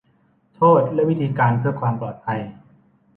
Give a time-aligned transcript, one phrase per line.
[0.55, 2.39] โทษและวิธีการเพื่อความปลอดภัย